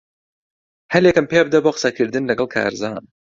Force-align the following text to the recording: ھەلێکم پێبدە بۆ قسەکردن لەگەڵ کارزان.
ھەلێکم 0.93 1.25
پێبدە 1.31 1.59
بۆ 1.63 1.71
قسەکردن 1.75 2.23
لەگەڵ 2.29 2.47
کارزان. 2.55 3.03